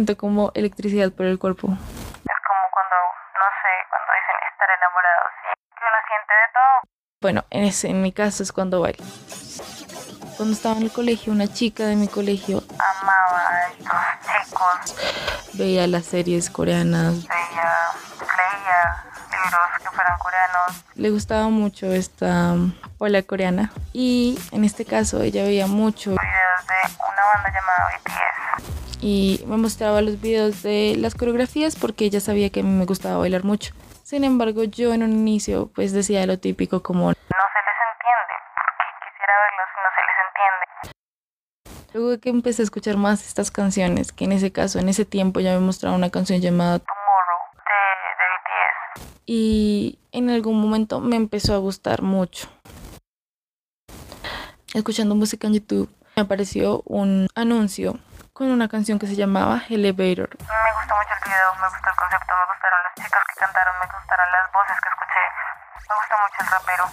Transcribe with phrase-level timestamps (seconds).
[0.00, 1.66] siento como electricidad por el cuerpo.
[1.68, 2.96] Es como cuando,
[3.36, 6.90] no sé, cuando dicen estar enamorados y que uno siente de todo.
[7.20, 9.04] Bueno, en, ese, en mi caso es cuando bailo.
[10.38, 15.86] Cuando estaba en el colegio, una chica de mi colegio Amaba a estos chicos, veía
[15.86, 17.70] las series coreanas, veía,
[18.20, 20.84] leía libros que fueran coreanos.
[20.94, 26.66] le gustaba mucho esta um, ola coreana y en este caso ella veía mucho Videos
[26.66, 28.29] de una banda llamada BTS.
[29.00, 32.84] Y me mostraba los videos de las coreografías porque ella sabía que a mí me
[32.84, 33.72] gustaba bailar mucho.
[34.02, 38.34] Sin embargo, yo en un inicio pues decía lo típico como No se les entiende,
[38.54, 40.94] porque quisiera verlos y no se les entiende.
[41.94, 45.04] luego de que empecé a escuchar más estas canciones, que en ese caso, en ese
[45.04, 47.40] tiempo ya me mostraba una canción llamada Tomorrow
[47.70, 47.80] de,
[48.20, 49.22] de BTS.
[49.26, 52.48] y en algún momento me empezó a gustar mucho.
[54.74, 57.98] Escuchando música en YouTube me apareció un anuncio
[58.40, 60.30] con una canción que se llamaba Elevator.
[60.30, 63.74] Me gustó mucho el video, me gustó el concepto, me gustaron las chicas que cantaron,
[63.78, 65.22] me gustaron las voces que escuché.
[65.90, 66.84] Me gustó mucho el rapero.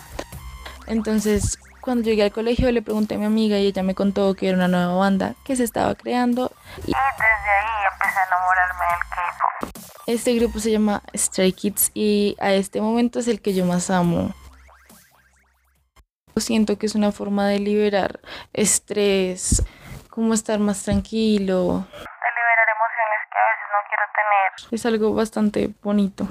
[0.88, 4.50] Entonces, cuando llegué al colegio le pregunté a mi amiga y ella me contó que
[4.50, 6.52] era una nueva banda que se estaba creando
[6.86, 10.04] y Y desde ahí empecé a enamorarme del K-pop.
[10.06, 13.90] este grupo se llama Stray Kids y a este momento es el que yo más
[13.90, 14.36] amo.
[16.36, 18.20] Siento que es una forma de liberar
[18.52, 19.64] estrés,
[20.18, 21.54] como estar más tranquilo.
[21.54, 24.74] De liberar emociones que a veces no quiero tener.
[24.74, 26.28] Es algo bastante bonito.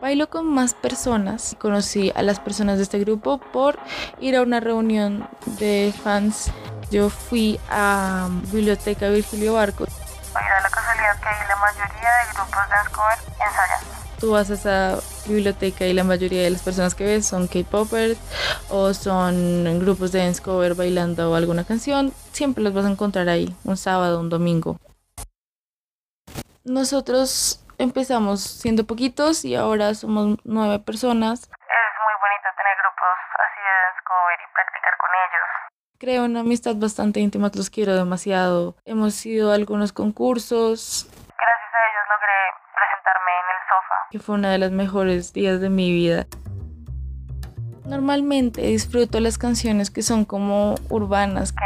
[0.00, 1.54] Bailo con más personas.
[1.60, 3.78] Conocí a las personas de este grupo por
[4.18, 5.28] ir a una reunión
[5.60, 6.52] de fans.
[6.90, 9.84] Yo fui a Biblioteca Virgilio Barco.
[9.84, 13.80] Oye, da la casualidad que ahí la mayoría de grupos de Cover ensayan.
[14.18, 18.18] Tú vas a esa biblioteca y la mayoría de las personas que ves son K-popers
[18.70, 22.12] o son grupos de dance cover bailando alguna canción.
[22.32, 24.76] Siempre los vas a encontrar ahí, un sábado, un domingo.
[26.64, 31.42] Nosotros empezamos siendo poquitos y ahora somos nueve personas.
[31.42, 35.46] Es muy bonito tener grupos así de dance cover y practicar con ellos.
[35.98, 38.76] Creo una amistad bastante íntima, los quiero demasiado.
[38.84, 41.08] Hemos ido a algunos concursos,
[41.42, 42.38] Gracias a ellos logré
[42.70, 44.01] presentarme en el sofá.
[44.12, 46.26] Que fue uno de los mejores días de mi vida.
[47.86, 51.52] Normalmente disfruto las canciones que son como urbanas.
[51.52, 51.58] que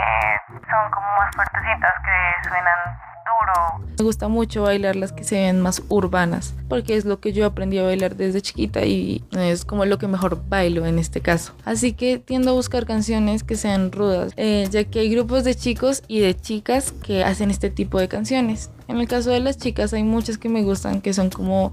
[0.53, 3.85] son como más fuertecitas, que suenan duro.
[3.99, 7.47] Me gusta mucho bailar las que se ven más urbanas, porque es lo que yo
[7.47, 11.53] aprendí a bailar desde chiquita y es como lo que mejor bailo en este caso.
[11.65, 15.57] Así que tiendo a buscar canciones que sean rudas, eh, ya que hay grupos de
[15.57, 18.71] chicos y de chicas que hacen este tipo de canciones.
[18.89, 21.73] En el caso de las chicas hay muchas que me gustan, que son como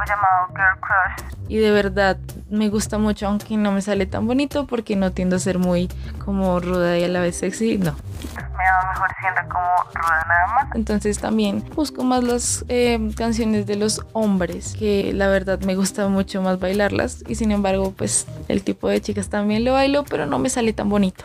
[0.00, 1.34] Tipo llamado Girl Crush.
[1.48, 2.16] y de verdad
[2.48, 5.88] me gusta mucho, aunque no me sale tan bonito porque no tiendo a ser muy
[6.24, 7.96] como ruda y a la vez sexy, no.
[8.34, 10.74] Me va mejor siendo como ruda nada más.
[10.74, 16.08] Entonces también busco más las eh, canciones de los hombres, que la verdad me gusta
[16.08, 20.24] mucho más bailarlas y sin embargo pues el tipo de chicas también lo bailo, pero
[20.26, 21.24] no me sale tan bonito.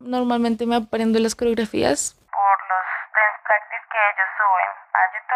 [0.00, 2.84] Normalmente me aprendo las coreografías Por los
[3.14, 4.81] dance practice que ellos suben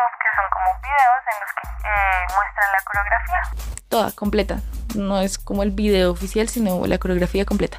[0.07, 3.41] YouTube, que son como videos en los que eh, muestran la coreografía.
[3.89, 4.61] toda, completa.
[4.95, 7.79] No es como el video oficial, sino la coreografía completa.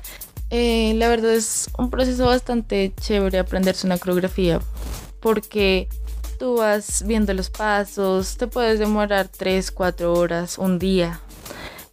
[0.50, 4.62] Eh, la verdad es un proceso bastante chévere aprenderse una coreografía
[5.20, 5.90] porque
[6.40, 11.20] tú vas viendo los pasos, te puedes demorar 3, 4 horas, un día.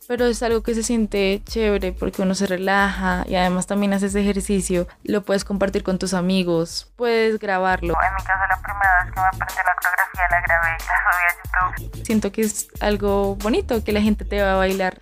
[0.07, 4.15] Pero es algo que se siente chévere porque uno se relaja y además también haces
[4.15, 7.95] ejercicio, lo puedes compartir con tus amigos, puedes grabarlo.
[7.95, 10.97] En mi caso, la primera vez que me aprendí la coreografía la grabé y la
[11.11, 12.05] subí a YouTube.
[12.05, 14.99] Siento que es algo bonito que la gente te va a bailar.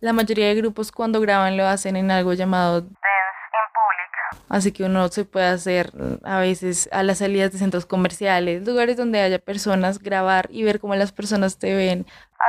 [0.00, 4.46] La mayoría de grupos cuando graban lo hacen en algo llamado Dance in public.
[4.48, 8.66] Así que uno se puede hacer mm, a veces a las salidas de centros comerciales,
[8.66, 12.06] lugares donde haya personas, grabar y ver cómo las personas te ven.
[12.38, 12.44] A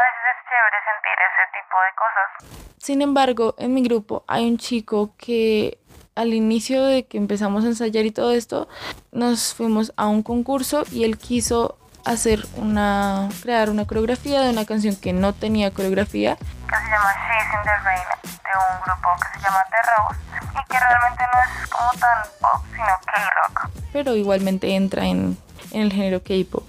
[0.63, 2.77] chévere sentir ese tipo de cosas.
[2.77, 5.79] Sin embargo, en mi grupo hay un chico que
[6.15, 8.67] al inicio de que empezamos a ensayar y todo esto,
[9.11, 14.65] nos fuimos a un concurso y él quiso hacer una, crear una coreografía de una
[14.65, 19.09] canción que no tenía coreografía que se llama She's in the Rain de un grupo
[19.21, 20.19] que se llama The Rose
[20.51, 23.69] y que realmente no es como tan pop sino K-rock.
[23.93, 25.37] pero igualmente entra en,
[25.71, 26.62] en el género K-pop.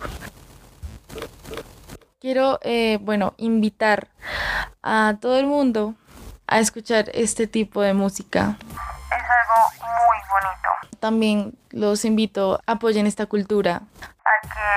[2.34, 4.08] Quiero, eh, bueno, invitar
[4.82, 5.94] a todo el mundo
[6.48, 8.56] a escuchar este tipo de música.
[8.58, 10.98] Es algo muy bonito.
[10.98, 13.76] También los invito a apoyen esta cultura.
[13.76, 14.68] A que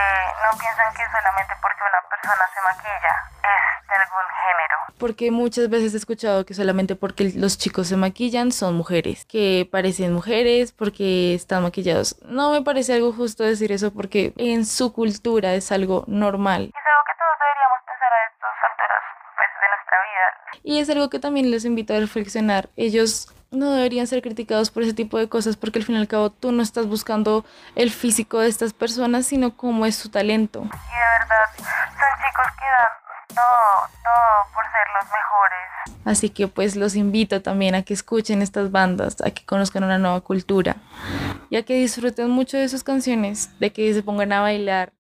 [0.44, 4.78] no piensan que solamente porque una persona se maquilla es de algún género.
[5.00, 9.68] Porque muchas veces he escuchado que solamente porque los chicos se maquillan son mujeres, que
[9.72, 12.16] parecen mujeres porque están maquillados.
[12.24, 16.62] No me parece algo justo decir eso porque en su cultura es algo normal.
[16.64, 19.04] Y es algo que todos deberíamos pensar a estas alturas
[19.38, 20.28] pues, de nuestra vida.
[20.64, 22.70] Y es algo que también les invito a reflexionar.
[22.76, 26.08] Ellos no deberían ser criticados por ese tipo de cosas porque al fin y al
[26.08, 27.46] cabo tú no estás buscando
[27.76, 30.62] el físico de estas personas, sino cómo es su talento.
[30.62, 30.70] Y de
[31.20, 36.04] verdad, son chicos que dan todo, todo por ser los mejores.
[36.06, 39.98] Así que pues los invito también a que escuchen estas bandas, a que conozcan una
[39.98, 40.78] nueva cultura
[41.50, 44.94] y a que disfruten mucho de sus canciones, de que se pongan a bailar.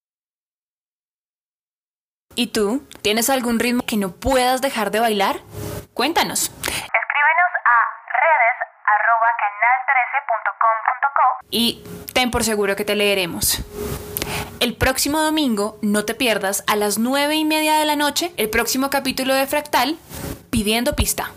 [2.39, 2.83] ¿Y tú?
[3.01, 5.39] ¿Tienes algún ritmo que no puedas dejar de bailar?
[5.95, 6.51] Cuéntanos.
[6.61, 7.77] Escríbenos a
[8.13, 11.81] redes arroba canal13.com.co Y
[12.13, 13.63] ten por seguro que te leeremos.
[14.59, 18.51] El próximo domingo no te pierdas a las nueve y media de la noche el
[18.51, 19.97] próximo capítulo de Fractal
[20.51, 21.31] pidiendo pista.